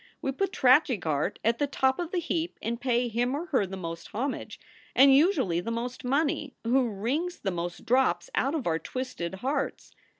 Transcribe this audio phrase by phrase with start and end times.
[0.19, 3.67] We put tragic art at the top of the heap and pay him or her
[3.67, 4.59] the most homage,
[4.95, 9.91] and usually the most money, who wrings the most drops out of our twisted hearts.